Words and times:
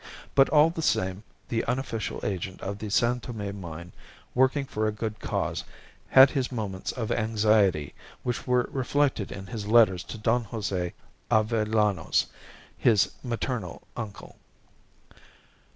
But 0.33 0.49
all 0.49 0.71
the 0.71 0.81
same, 0.81 1.21
the 1.47 1.63
unofficial 1.65 2.21
agent 2.23 2.59
of 2.61 2.79
the 2.79 2.89
San 2.89 3.19
Tome 3.19 3.61
mine, 3.61 3.91
working 4.33 4.65
for 4.65 4.87
a 4.87 4.91
good 4.91 5.19
cause, 5.19 5.63
had 6.09 6.31
his 6.31 6.51
moments 6.51 6.91
of 6.91 7.11
anxiety, 7.11 7.93
which 8.23 8.47
were 8.47 8.67
reflected 8.71 9.31
in 9.31 9.45
his 9.45 9.67
letters 9.67 10.03
to 10.05 10.17
Don 10.17 10.45
Jose 10.45 10.93
Avellanos, 11.29 12.25
his 12.75 13.11
maternal 13.23 13.83
uncle. 13.95 14.37